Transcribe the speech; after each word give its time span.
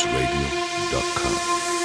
BluesRadio.com. 0.00 1.79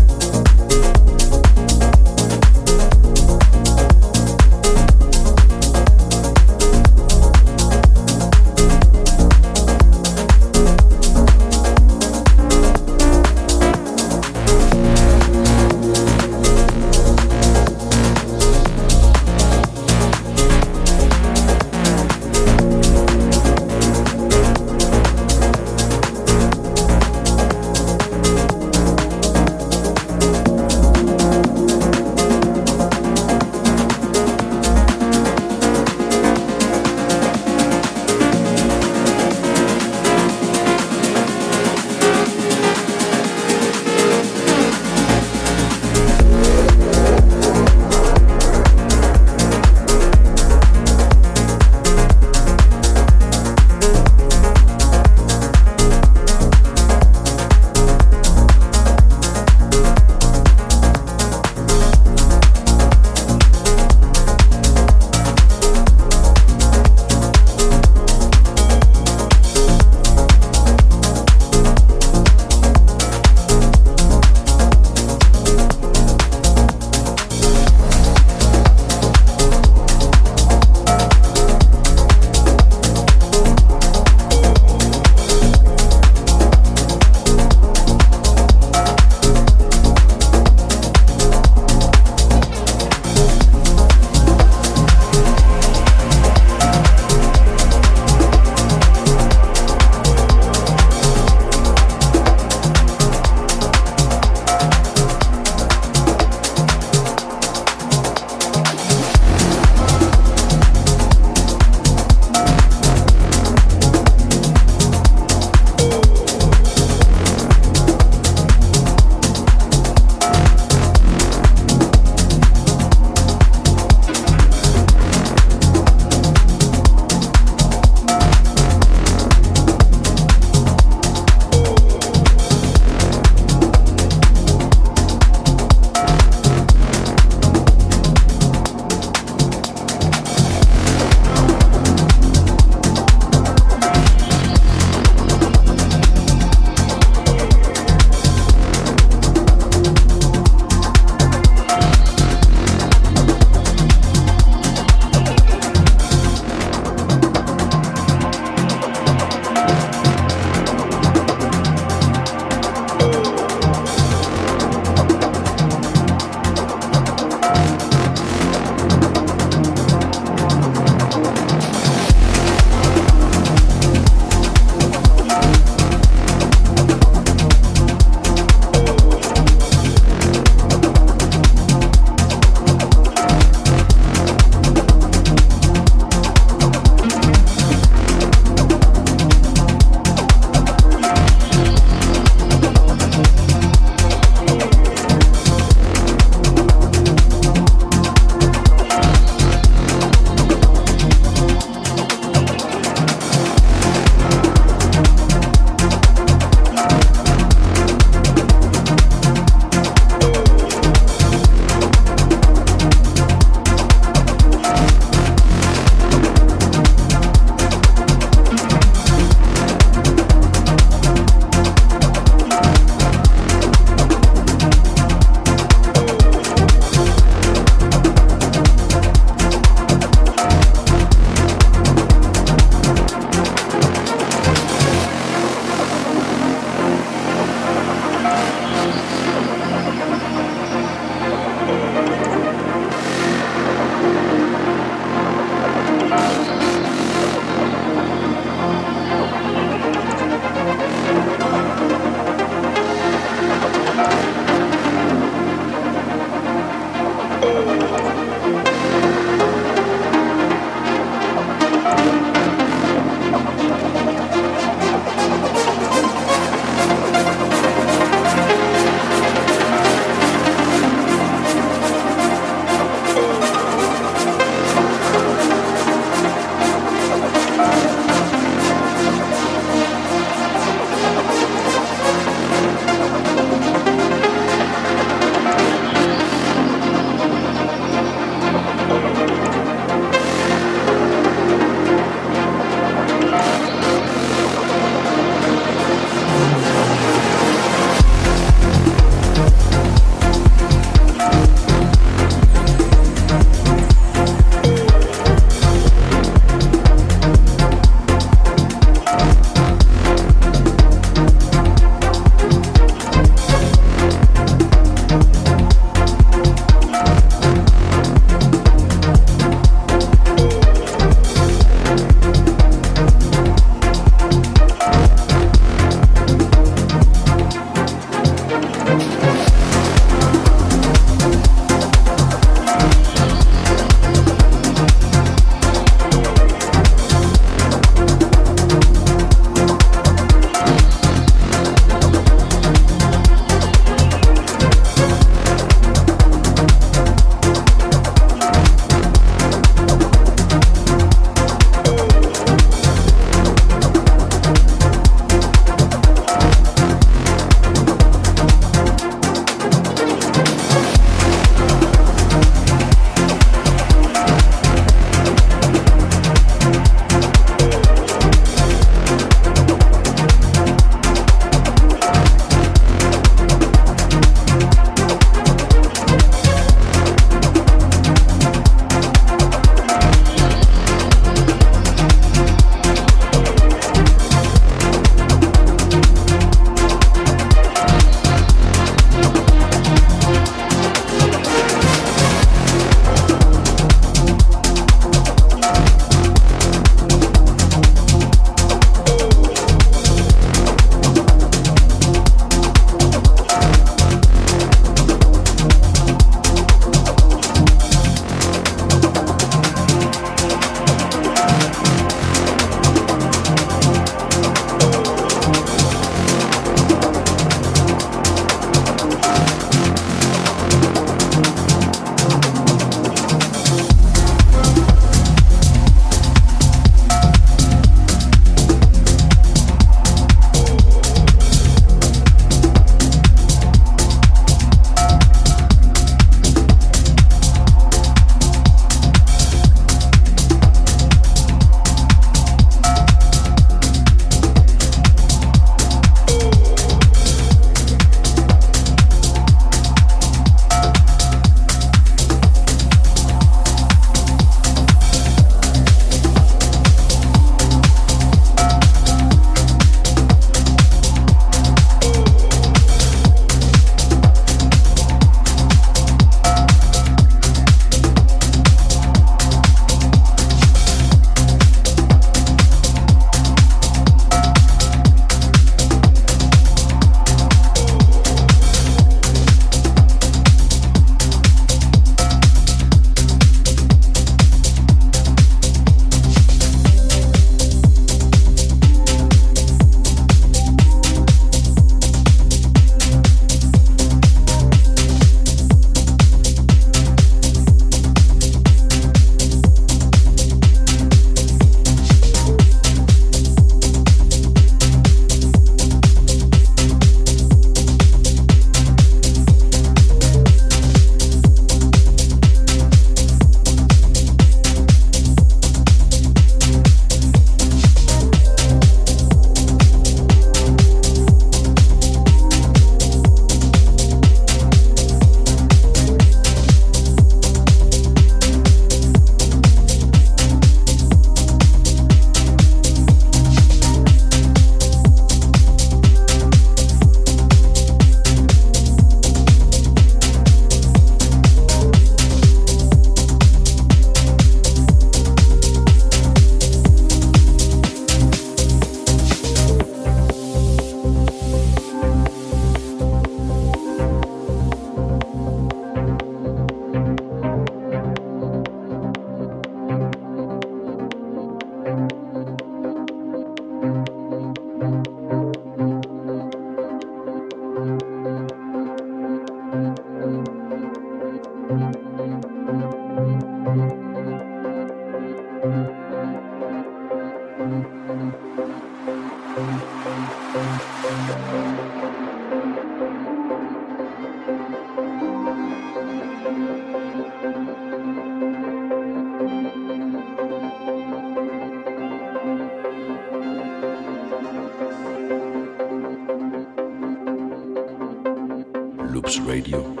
Radio. 599.39 600.00